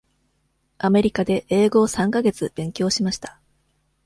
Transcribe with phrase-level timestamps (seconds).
[0.79, 3.39] アメリカで英語を三か月勉強しました。